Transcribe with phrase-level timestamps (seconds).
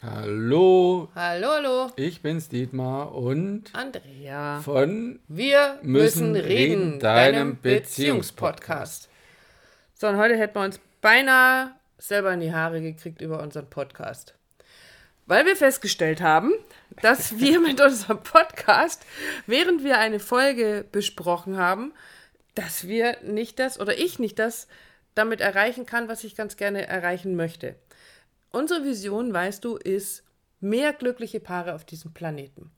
[0.00, 1.90] Hallo, Hallo, hallo.
[1.96, 4.60] ich bin's Dietmar und Andrea.
[4.60, 9.08] von Wir Müssen müssen, reden, reden, deinem Beziehungspodcast.
[9.08, 9.08] Beziehungspodcast.
[9.94, 14.34] So, und heute hätten wir uns beinahe selber in die Haare gekriegt über unseren Podcast.
[15.26, 16.52] Weil wir festgestellt haben,
[17.02, 19.04] dass wir mit unserem Podcast,
[19.48, 21.92] während wir eine Folge besprochen haben,
[22.54, 24.68] dass wir nicht das oder ich nicht das
[25.16, 27.74] damit erreichen kann, was ich ganz gerne erreichen möchte.
[28.50, 30.24] Unsere Vision, weißt du, ist
[30.60, 32.70] mehr glückliche Paare auf diesem Planeten.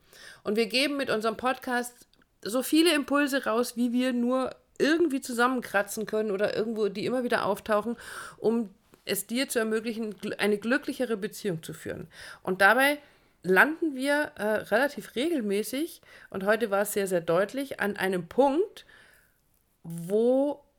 [0.43, 1.95] Und wir geben mit unserem Podcast
[2.43, 7.45] so viele Impulse raus, wie wir nur irgendwie zusammenkratzen können oder irgendwo, die immer wieder
[7.45, 7.97] auftauchen,
[8.39, 8.71] um
[9.05, 12.09] es dir zu ermöglichen, gl- eine glücklichere Beziehung zu führen.
[12.43, 12.99] Und dabei
[13.43, 18.85] landen wir äh, relativ regelmäßig, und heute war es sehr, sehr deutlich, an einem Punkt,
[19.83, 20.30] wo,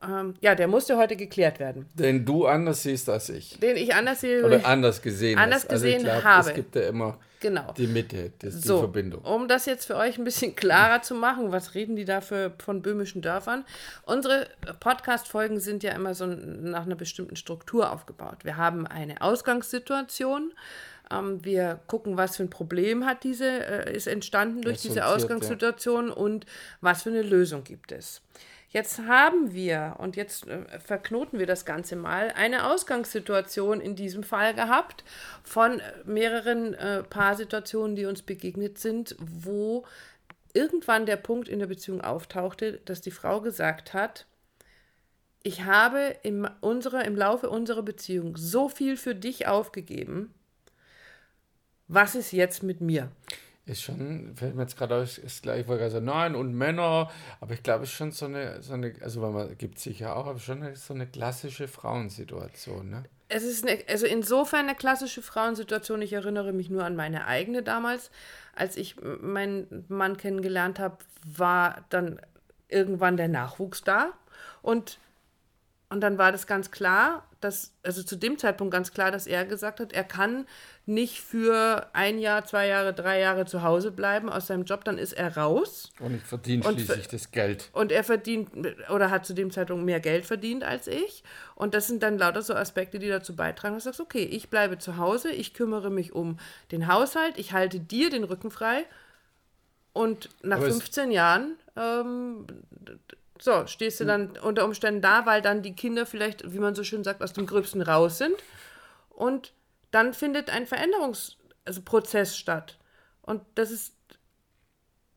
[0.03, 3.59] ähm, ja, der musste heute geklärt werden, den du anders siehst als ich.
[3.59, 4.43] den ich anders sehe.
[4.43, 5.71] Oder anders gesehen Anders hast.
[5.71, 6.49] Also gesehen glaub, habe.
[6.49, 7.73] Es gibt ja immer genau.
[7.77, 9.21] die Mitte, das, die So, Verbindung.
[9.21, 12.51] um das jetzt für euch ein bisschen klarer zu machen, was reden die da für,
[12.63, 13.63] von böhmischen Dörfern?
[14.05, 14.47] Unsere
[14.79, 18.43] Podcast-Folgen sind ja immer so nach einer bestimmten Struktur aufgebaut.
[18.43, 20.51] Wir haben eine Ausgangssituation.
[21.11, 25.05] Ähm, wir gucken, was für ein Problem hat diese, äh, ist entstanden durch diese Resultiert,
[25.05, 25.15] ja.
[25.15, 26.45] Ausgangssituation und
[26.79, 28.21] was für eine Lösung gibt es.
[28.71, 34.23] Jetzt haben wir, und jetzt äh, verknoten wir das Ganze mal, eine Ausgangssituation in diesem
[34.23, 35.03] Fall gehabt
[35.43, 39.83] von äh, mehreren äh, Paarsituationen, die uns begegnet sind, wo
[40.53, 44.25] irgendwann der Punkt in der Beziehung auftauchte, dass die Frau gesagt hat,
[45.43, 50.33] ich habe im, unserer, im Laufe unserer Beziehung so viel für dich aufgegeben,
[51.89, 53.11] was ist jetzt mit mir?
[53.65, 56.53] Ist schon, fällt mir jetzt gerade aus, ist gleich, ich wollte gerade sagen, nein, und
[56.53, 60.15] Männer, aber ich glaube, es ist schon so eine, so eine also man gibt sicher
[60.15, 63.03] auch, aber schon eine, so eine klassische Frauensituation, ne?
[63.33, 66.01] Es ist eine, also insofern eine klassische Frauensituation.
[66.01, 68.11] Ich erinnere mich nur an meine eigene damals.
[68.53, 72.19] Als ich meinen Mann kennengelernt habe, war dann
[72.67, 74.11] irgendwann der Nachwuchs da.
[74.61, 74.99] Und,
[75.91, 79.45] und dann war das ganz klar, dass, also zu dem Zeitpunkt ganz klar, dass er
[79.45, 80.45] gesagt hat, er kann
[80.85, 84.97] nicht für ein Jahr, zwei Jahre, drei Jahre zu Hause bleiben aus seinem Job, dann
[84.97, 85.91] ist er raus.
[85.99, 87.69] Und ich verdiene Und schließlich das Geld.
[87.73, 88.49] Und er verdient
[88.89, 91.23] oder hat zu dem Zeitpunkt mehr Geld verdient als ich.
[91.55, 94.49] Und das sind dann lauter so Aspekte, die dazu beitragen, dass du sagst, okay, ich
[94.49, 96.37] bleibe zu Hause, ich kümmere mich um
[96.71, 98.85] den Haushalt, ich halte dir den Rücken frei.
[99.93, 102.45] Und nach Aber es- 15 Jahren, ähm,
[103.43, 106.83] so, stehst du dann unter Umständen da, weil dann die Kinder vielleicht, wie man so
[106.83, 108.35] schön sagt, aus dem Gröbsten raus sind.
[109.09, 109.53] Und
[109.89, 112.77] dann findet ein Veränderungsprozess also statt.
[113.21, 113.95] Und das ist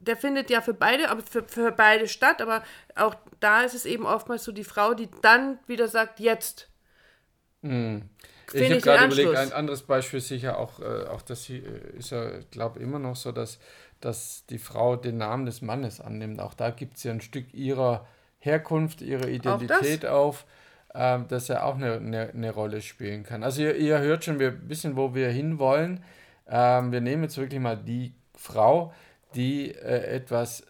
[0.01, 2.63] der findet ja für beide, aber für, für beide statt, aber
[2.95, 6.69] auch da ist es eben oftmals so die Frau, die dann wieder sagt, jetzt.
[8.47, 11.65] Ich Finde habe ich gerade überlegt, ein anderes Beispiel sicher auch, äh, auch das hier,
[11.65, 13.59] äh, ist ja, glaube immer noch so, dass,
[14.01, 16.41] dass die Frau den Namen des Mannes annimmt.
[16.41, 18.07] Auch da gibt es ja ein Stück ihrer
[18.45, 20.45] Herkunft, ihrer Identität auf,
[20.95, 23.43] ähm, das ja auch eine, eine, eine Rolle spielen kann.
[23.43, 26.05] Also ihr, ihr hört schon, wir wissen, wo wir hinwollen.
[26.49, 28.93] Ähm, wir nehmen jetzt wirklich mal die Frau,
[29.35, 30.65] die äh, etwas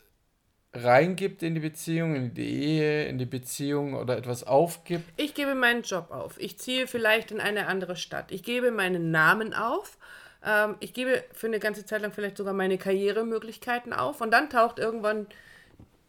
[0.72, 5.04] reingibt in die Beziehung, in die Ehe, in die Beziehung oder etwas aufgibt.
[5.16, 6.38] Ich gebe meinen Job auf.
[6.38, 8.32] Ich ziehe vielleicht in eine andere Stadt.
[8.32, 9.98] Ich gebe meinen Namen auf.
[10.44, 14.20] Ähm, ich gebe für eine ganze Zeit lang vielleicht sogar meine Karrieremöglichkeiten auf.
[14.20, 15.26] Und dann taucht irgendwann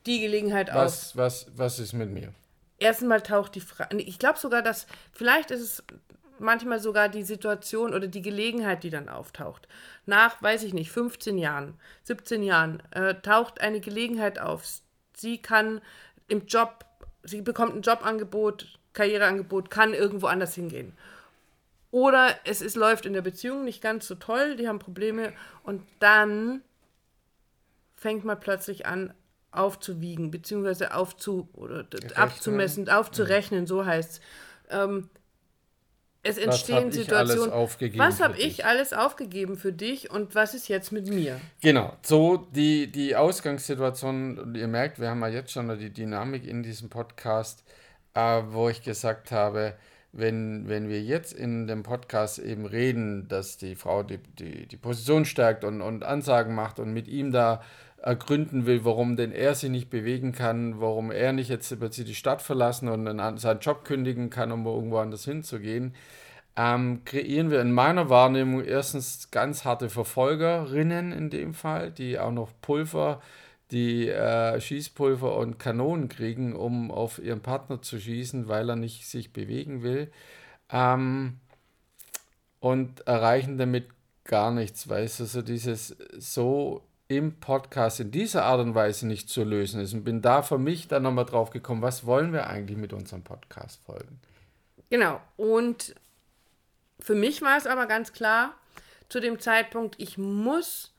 [0.05, 0.77] die Gelegenheit auf.
[0.77, 2.33] Was, was, was ist mit mir?
[2.77, 3.97] Erstmal taucht die Frage.
[3.97, 5.83] Ich glaube sogar, dass vielleicht ist es
[6.39, 9.67] manchmal sogar die Situation oder die Gelegenheit, die dann auftaucht.
[10.05, 14.63] Nach, weiß ich nicht, 15 Jahren, 17 Jahren äh, taucht eine Gelegenheit auf.
[15.15, 15.81] Sie kann
[16.27, 16.85] im Job,
[17.23, 20.97] sie bekommt ein Jobangebot, Karriereangebot, kann irgendwo anders hingehen.
[21.91, 25.31] Oder es ist, läuft in der Beziehung nicht ganz so toll, die haben Probleme
[25.63, 26.61] und dann
[27.95, 29.13] fängt man plötzlich an
[29.57, 32.17] aufzuwiegen, beziehungsweise aufzu oder Rechnen.
[32.17, 34.21] abzumessen, aufzurechnen, so heißt es.
[34.69, 35.09] Ähm,
[36.27, 37.51] es entstehen alles Situationen.
[37.51, 41.39] aufgegeben was habe ich alles aufgegeben für dich und was ist jetzt mit mir?
[41.61, 46.63] Genau, so die, die Ausgangssituation, ihr merkt, wir haben ja jetzt schon die Dynamik in
[46.63, 47.63] diesem Podcast,
[48.15, 49.75] äh, wo ich gesagt habe,
[50.15, 54.77] wenn, wenn wir jetzt in dem Podcast eben reden, dass die Frau die, die, die
[54.77, 57.61] Position stärkt und, und Ansagen macht und mit ihm da
[58.01, 62.15] ergründen will, warum denn er sich nicht bewegen kann, warum er nicht jetzt plötzlich die
[62.15, 65.93] Stadt verlassen und seinen Job kündigen kann, um irgendwo anders hinzugehen,
[66.55, 72.31] ähm, kreieren wir in meiner Wahrnehmung erstens ganz harte Verfolgerinnen in dem Fall, die auch
[72.31, 73.21] noch Pulver,
[73.71, 79.07] die äh, Schießpulver und Kanonen kriegen, um auf ihren Partner zu schießen, weil er nicht
[79.07, 80.11] sich bewegen will.
[80.69, 81.39] Ähm,
[82.59, 83.89] und erreichen damit
[84.23, 89.29] gar nichts, weißt du, so dieses so im Podcast in dieser Art und Weise nicht
[89.29, 89.93] zu lösen ist.
[89.93, 93.23] Und bin da für mich dann nochmal drauf gekommen, was wollen wir eigentlich mit unserem
[93.23, 94.19] Podcast folgen?
[94.89, 95.21] Genau.
[95.37, 95.93] Und
[96.99, 98.55] für mich war es aber ganz klar,
[99.09, 100.94] zu dem Zeitpunkt, ich muss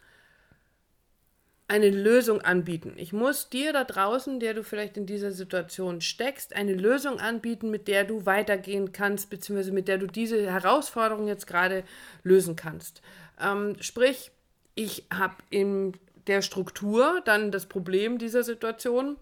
[1.69, 2.95] eine Lösung anbieten.
[2.97, 7.71] Ich muss dir da draußen, der du vielleicht in dieser Situation steckst, eine Lösung anbieten,
[7.71, 11.83] mit der du weitergehen kannst, beziehungsweise mit der du diese Herausforderung jetzt gerade
[12.23, 13.03] lösen kannst.
[13.41, 14.31] Ähm, sprich,
[14.77, 15.95] ich habe in
[16.29, 19.17] der Struktur dann das Problem dieser Situation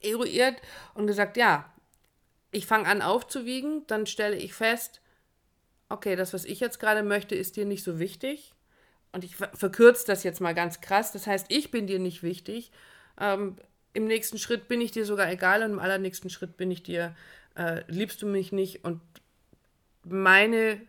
[0.00, 0.56] eruiert
[0.94, 1.72] und gesagt, ja,
[2.52, 5.00] ich fange an aufzuwiegen, dann stelle ich fest,
[5.88, 8.54] okay, das, was ich jetzt gerade möchte, ist dir nicht so wichtig
[9.12, 12.70] und ich verkürze das jetzt mal ganz krass, das heißt, ich bin dir nicht wichtig.
[13.20, 13.56] Ähm,
[13.94, 17.14] Im nächsten Schritt bin ich dir sogar egal und im allernächsten Schritt bin ich dir,
[17.56, 19.00] äh, liebst du mich nicht und
[20.04, 20.80] meine,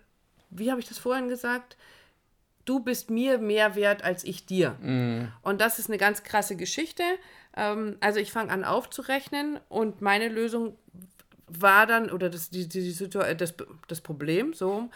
[0.50, 1.77] wie habe ich das vorhin gesagt?
[2.66, 4.71] Du bist mir mehr wert als ich dir.
[4.81, 5.31] Mm.
[5.42, 7.04] Und das ist eine ganz krasse Geschichte.
[7.56, 10.77] Ähm, also ich fange an aufzurechnen und meine Lösung
[11.48, 13.56] war dann, oder das, die, die, die, das,
[13.88, 14.89] das Problem, so,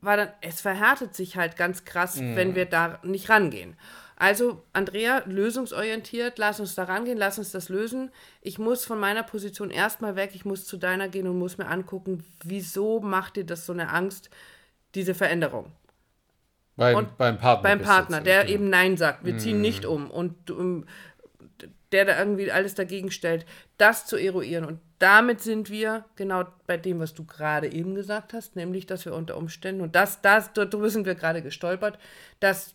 [0.00, 2.36] war dann, es verhärtet sich halt ganz krass, mhm.
[2.36, 3.76] wenn wir da nicht rangehen.
[4.16, 8.10] Also, Andrea, lösungsorientiert, lass uns da rangehen, lass uns das lösen.
[8.42, 11.68] Ich muss von meiner Position erstmal weg, ich muss zu deiner gehen und muss mir
[11.68, 14.28] angucken, wieso macht dir das so eine Angst,
[14.94, 15.72] diese Veränderung?
[16.76, 17.62] Beim, und beim Partner.
[17.62, 18.54] Beim Partner, der genau.
[18.54, 19.24] eben Nein sagt.
[19.24, 19.62] Wir ziehen mhm.
[19.62, 20.10] nicht um.
[20.10, 20.86] Und um,
[21.92, 23.46] der da irgendwie alles dagegen stellt,
[23.78, 24.64] das zu eruieren.
[24.64, 29.06] Und damit sind wir genau bei dem, was du gerade eben gesagt hast, nämlich, dass
[29.06, 31.98] wir unter Umständen, und das, das, darüber sind wir gerade gestolpert,
[32.38, 32.74] dass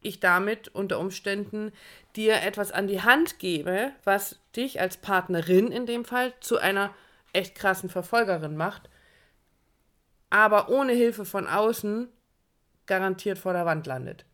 [0.00, 1.72] ich damit unter Umständen
[2.16, 6.92] dir etwas an die Hand gebe, was dich als Partnerin in dem Fall zu einer
[7.32, 8.90] echt krassen Verfolgerin macht,
[10.28, 12.08] aber ohne Hilfe von außen
[12.86, 14.24] garantiert vor der Wand landet.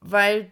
[0.00, 0.50] Weil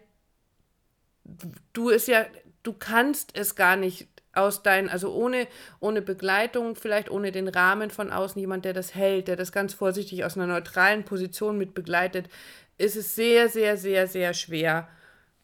[1.73, 2.25] du es ja,
[2.63, 5.47] du kannst es gar nicht aus deinen, also ohne,
[5.79, 9.73] ohne Begleitung, vielleicht ohne den Rahmen von außen, jemand, der das hält, der das ganz
[9.73, 12.29] vorsichtig aus einer neutralen Position mit begleitet,
[12.77, 14.87] ist es sehr, sehr, sehr, sehr schwer,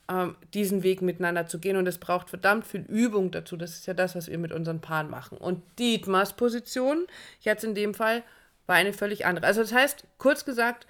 [0.10, 1.78] ähm, diesen Weg miteinander zu gehen.
[1.78, 3.56] Und es braucht verdammt viel Übung dazu.
[3.58, 5.38] Das ist ja das, was wir mit unseren Paaren machen.
[5.38, 7.08] Und Dietmars Position,
[7.40, 8.24] jetzt in dem Fall,
[8.68, 9.48] war eine völlig andere.
[9.48, 10.86] Also das heißt, kurz gesagt,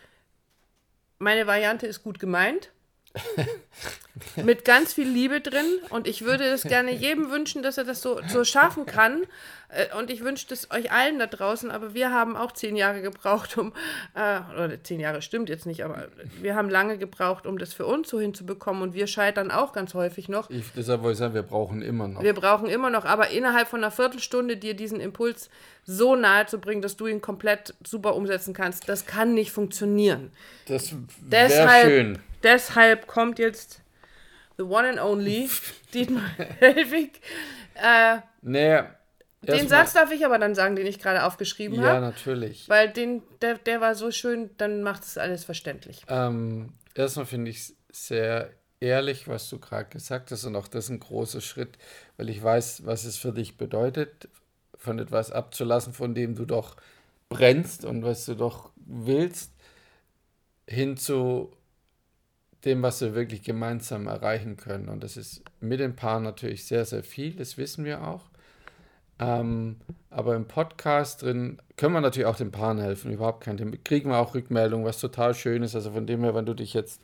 [1.19, 2.71] meine Variante ist gut gemeint
[4.35, 8.01] mit ganz viel Liebe drin und ich würde es gerne jedem wünschen, dass er das
[8.01, 9.23] so, so schaffen kann
[9.69, 13.01] äh, und ich wünsche es euch allen da draußen, aber wir haben auch zehn Jahre
[13.01, 13.73] gebraucht, um,
[14.15, 16.07] äh, oder zehn Jahre stimmt jetzt nicht, aber
[16.41, 19.93] wir haben lange gebraucht, um das für uns so hinzubekommen und wir scheitern auch ganz
[19.93, 20.49] häufig noch.
[20.49, 22.21] Ich, deshalb wollte ich sagen, wir brauchen immer noch.
[22.21, 25.49] Wir brauchen immer noch, aber innerhalb von einer Viertelstunde dir diesen Impuls
[25.83, 30.31] so nahe zu bringen, dass du ihn komplett super umsetzen kannst, das kann nicht funktionieren.
[30.67, 32.19] Das wäre schön.
[32.43, 33.81] Deshalb kommt jetzt
[34.57, 35.49] the one and only
[35.93, 36.29] Dietmar
[36.59, 37.21] Helwig.
[37.75, 38.81] Äh, nee,
[39.41, 41.87] den Satz darf ich aber dann sagen, den ich gerade aufgeschrieben habe.
[41.87, 42.69] Ja, hab, natürlich.
[42.69, 46.03] Weil den, der, der war so schön, dann macht es alles verständlich.
[46.07, 50.85] Ähm, erstmal finde ich es sehr ehrlich, was du gerade gesagt hast, und auch das
[50.85, 51.77] ist ein großer Schritt,
[52.17, 54.29] weil ich weiß, was es für dich bedeutet,
[54.77, 56.75] von etwas abzulassen, von dem du doch
[57.29, 59.51] brennst und was du doch willst,
[60.67, 61.51] hin zu
[62.65, 64.89] dem, was wir wirklich gemeinsam erreichen können.
[64.89, 68.31] Und das ist mit den Paaren natürlich sehr, sehr viel, das wissen wir auch.
[69.19, 69.77] Ähm,
[70.09, 73.77] aber im Podcast drin können wir natürlich auch den Paaren helfen, überhaupt kein Thema.
[73.83, 75.75] Kriegen wir auch Rückmeldungen, was total schön ist.
[75.75, 77.01] Also von dem her, wenn du dich jetzt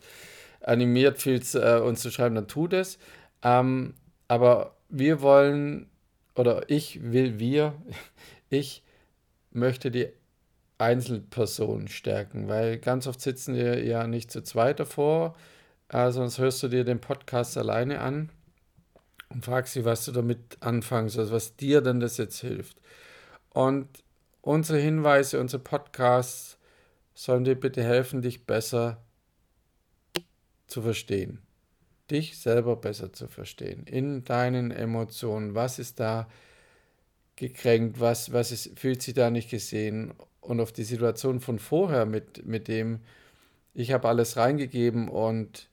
[0.61, 2.97] animiert fühlst, äh, uns zu schreiben, dann tu das.
[3.43, 3.93] Ähm,
[4.27, 5.89] aber wir wollen,
[6.35, 7.73] oder ich will, wir,
[8.49, 8.83] ich
[9.51, 10.09] möchte die
[10.77, 15.35] Einzelperson stärken, weil ganz oft sitzen wir ja nicht zu zweit davor,
[15.89, 18.29] äh, sonst hörst du dir den Podcast alleine an
[19.29, 22.77] und fragst sie, was du damit anfängst, also was dir denn das jetzt hilft.
[23.49, 23.87] Und
[24.41, 26.57] unsere Hinweise, unsere Podcasts
[27.13, 29.01] sollen dir bitte helfen, dich besser
[30.67, 31.39] zu verstehen.
[32.11, 33.85] Dich selber besser zu verstehen.
[33.85, 35.55] In deinen Emotionen.
[35.55, 36.29] Was ist da
[37.35, 37.99] gekränkt?
[37.99, 40.13] Was, was ist, fühlt sich da nicht gesehen?
[40.47, 42.99] Und auf die Situation von vorher mit, mit dem,
[43.73, 45.69] ich habe alles reingegeben und,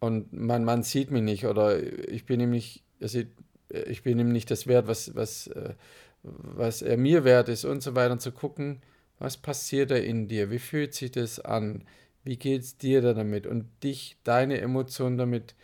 [0.00, 4.50] und mein Mann sieht mich nicht oder ich bin ihm nicht, ich bin ihm nicht
[4.50, 5.74] das wert, was, was, äh,
[6.22, 8.80] was er mir wert ist und so weiter und zu gucken,
[9.18, 11.84] was passiert da in dir, wie fühlt sich das an,
[12.24, 13.46] wie geht es dir da damit?
[13.46, 15.54] Und dich, deine Emotionen damit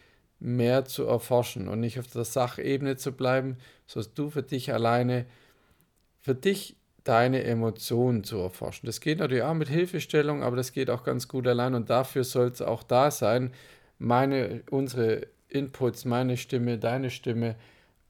[0.41, 5.25] mehr zu erforschen und nicht auf der Sachebene zu bleiben, sodass du für dich alleine,
[6.19, 8.87] für dich deine Emotionen zu erforschen.
[8.87, 12.25] Das geht natürlich auch mit Hilfestellung, aber das geht auch ganz gut allein und dafür
[12.25, 13.53] soll es auch da sein,
[13.99, 17.57] meine, unsere Inputs, meine Stimme, deine Stimme,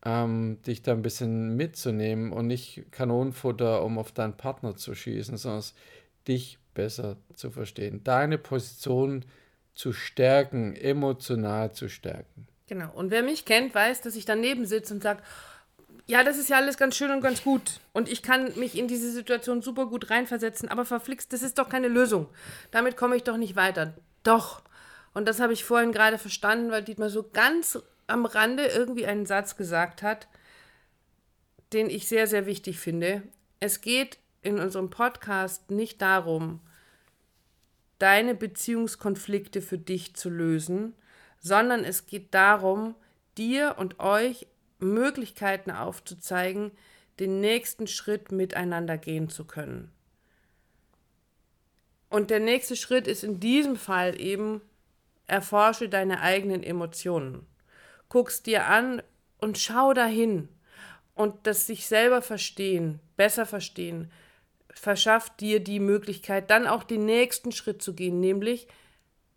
[0.05, 5.37] ähm, dich da ein bisschen mitzunehmen und nicht Kanonenfutter, um auf deinen Partner zu schießen,
[5.37, 5.65] sondern
[6.27, 9.25] dich besser zu verstehen, deine Position
[9.75, 12.47] zu stärken, emotional zu stärken.
[12.67, 12.91] Genau.
[12.95, 15.23] Und wer mich kennt, weiß, dass ich daneben sitze und sage,
[16.11, 17.79] ja, das ist ja alles ganz schön und ganz gut.
[17.93, 21.69] Und ich kann mich in diese Situation super gut reinversetzen, aber verflixt, das ist doch
[21.69, 22.27] keine Lösung.
[22.73, 23.95] Damit komme ich doch nicht weiter.
[24.25, 24.63] Doch.
[25.15, 29.25] Und das habe ich vorhin gerade verstanden, weil Dietmar so ganz am Rande irgendwie einen
[29.25, 30.27] Satz gesagt hat,
[31.73, 33.23] den ich sehr, sehr wichtig finde.
[33.61, 36.59] Es geht in unserem Podcast nicht darum,
[38.01, 40.93] deine Beziehungskonflikte für dich zu lösen,
[41.39, 42.97] sondern es geht darum,
[43.39, 44.49] dir und euch
[44.83, 46.73] Möglichkeiten aufzuzeigen,
[47.19, 49.93] den nächsten Schritt miteinander gehen zu können.
[52.09, 54.63] Und der nächste Schritt ist in diesem Fall eben,
[55.27, 57.47] erforsche deine eigenen Emotionen.
[58.09, 59.03] Guck's dir an
[59.39, 60.49] und schau dahin.
[61.15, 64.11] Und das sich selber verstehen, besser verstehen,
[64.71, 68.67] verschafft dir die Möglichkeit, dann auch den nächsten Schritt zu gehen, nämlich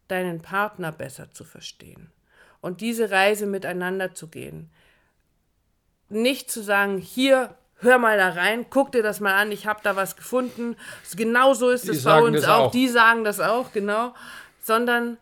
[0.07, 2.11] deinen Partner besser zu verstehen
[2.61, 4.69] und diese Reise miteinander zu gehen.
[6.13, 9.81] Nicht zu sagen, hier, hör mal da rein, guck dir das mal an, ich habe
[9.83, 10.75] da was gefunden.
[11.15, 12.67] Genau so ist es bei uns auch.
[12.67, 12.71] auch.
[12.71, 14.13] Die sagen das auch, genau.
[14.61, 15.17] Sondern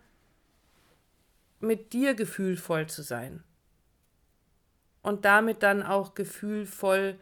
[1.60, 3.44] mit dir gefühlvoll zu sein.
[5.02, 7.18] Und damit dann auch gefühlvoll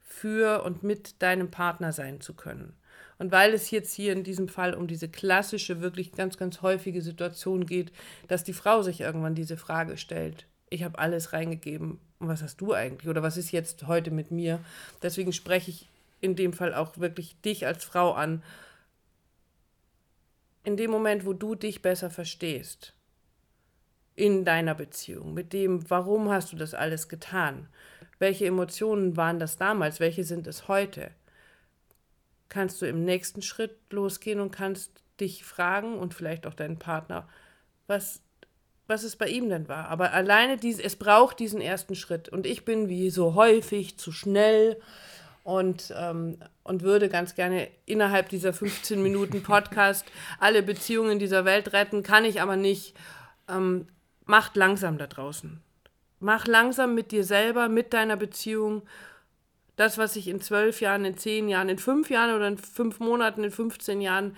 [0.00, 2.74] für und mit deinem Partner sein zu können.
[3.18, 7.02] Und weil es jetzt hier in diesem Fall um diese klassische, wirklich ganz, ganz häufige
[7.02, 7.92] Situation geht,
[8.28, 10.46] dass die Frau sich irgendwann diese Frage stellt.
[10.70, 12.00] Ich habe alles reingegeben.
[12.28, 13.08] Was hast du eigentlich?
[13.08, 14.60] Oder was ist jetzt heute mit mir?
[15.02, 15.88] Deswegen spreche ich
[16.20, 18.42] in dem Fall auch wirklich dich als Frau an.
[20.64, 22.94] In dem Moment, wo du dich besser verstehst,
[24.14, 27.68] in deiner Beziehung, mit dem, warum hast du das alles getan?
[28.18, 29.98] Welche Emotionen waren das damals?
[29.98, 31.10] Welche sind es heute?
[32.48, 37.28] Kannst du im nächsten Schritt losgehen und kannst dich fragen und vielleicht auch deinen Partner,
[37.88, 38.20] was,
[38.92, 39.88] was es bei ihm denn war.
[39.88, 42.28] Aber alleine diese, es braucht diesen ersten Schritt.
[42.28, 44.78] Und ich bin wie so häufig zu schnell
[45.44, 50.04] und, ähm, und würde ganz gerne innerhalb dieser 15 Minuten Podcast
[50.38, 52.94] alle Beziehungen dieser Welt retten, kann ich aber nicht.
[53.48, 53.86] Ähm,
[54.26, 55.60] macht langsam da draußen.
[56.20, 58.82] Mach langsam mit dir selber, mit deiner Beziehung.
[59.74, 63.00] Das, was sich in zwölf Jahren, in zehn Jahren, in fünf Jahren oder in fünf
[63.00, 64.36] Monaten, in 15 Jahren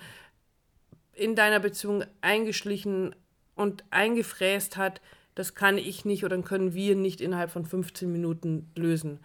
[1.13, 3.15] in deiner Beziehung eingeschlichen
[3.55, 5.01] und eingefräst hat,
[5.33, 9.19] das kann ich nicht oder können wir nicht innerhalb von 15 Minuten lösen.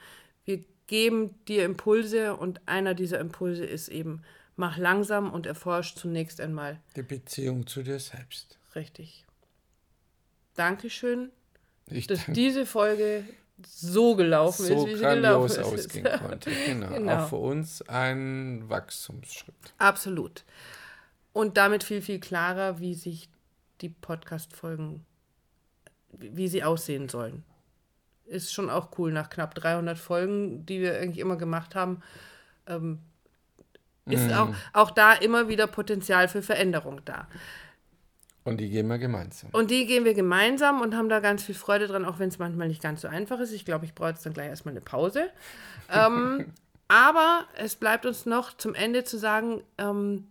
[0.45, 4.23] Wir geben dir Impulse und einer dieser Impulse ist eben,
[4.57, 8.59] mach langsam und erforsch zunächst einmal die Beziehung zu dir selbst.
[8.75, 9.25] Richtig.
[10.55, 11.31] Dankeschön
[11.91, 13.25] ich dass diese Folge
[13.67, 15.59] so gelaufen so ist, wie sie gelaufen ist.
[15.59, 16.51] ausgehen konnte.
[16.67, 16.89] Genau.
[16.89, 17.25] genau.
[17.25, 19.55] Auch für uns ein Wachstumsschritt.
[19.79, 20.45] Absolut.
[21.33, 23.29] Und damit viel, viel klarer, wie sich
[23.81, 25.05] die Podcast-Folgen,
[26.13, 27.45] wie sie aussehen sollen.
[28.25, 32.03] Ist schon auch cool, nach knapp 300 Folgen, die wir eigentlich immer gemacht haben,
[32.67, 33.01] ähm,
[34.07, 34.33] ist mm.
[34.33, 37.29] auch, auch da immer wieder Potenzial für Veränderung da.
[38.45, 39.51] Und die gehen wir gemeinsam.
[39.53, 42.39] Und die gehen wir gemeinsam und haben da ganz viel Freude dran, auch wenn es
[42.39, 43.53] manchmal nicht ganz so einfach ist.
[43.53, 45.31] Ich glaube, ich brauche jetzt dann gleich erstmal eine Pause.
[45.93, 46.53] ähm,
[46.89, 50.27] aber es bleibt uns noch zum Ende zu sagen, ähm,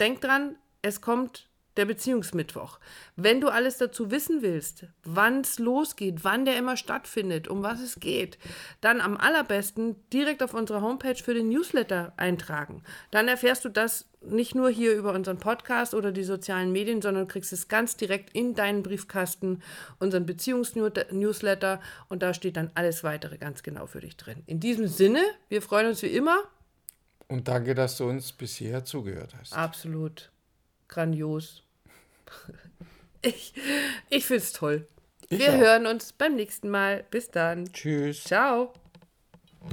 [0.00, 2.78] denkt dran, es kommt der Beziehungsmittwoch.
[3.16, 7.80] Wenn du alles dazu wissen willst, wann es losgeht, wann der immer stattfindet, um was
[7.80, 8.38] es geht,
[8.80, 12.82] dann am allerbesten direkt auf unserer Homepage für den Newsletter eintragen.
[13.10, 17.26] Dann erfährst du das nicht nur hier über unseren Podcast oder die sozialen Medien, sondern
[17.26, 19.62] kriegst es ganz direkt in deinen Briefkasten,
[19.98, 24.42] unseren Beziehungsnewsletter und da steht dann alles weitere ganz genau für dich drin.
[24.46, 26.38] In diesem Sinne, wir freuen uns wie immer.
[27.28, 29.54] Und danke, dass du uns bisher zugehört hast.
[29.54, 30.30] Absolut
[30.92, 31.62] grandios.
[33.24, 33.54] Ich,
[34.10, 34.88] ich finde es toll.
[35.28, 35.58] Ich Wir auch.
[35.58, 37.04] hören uns beim nächsten Mal.
[37.08, 37.72] Bis dann.
[37.72, 38.24] Tschüss.
[38.24, 38.72] Ciao.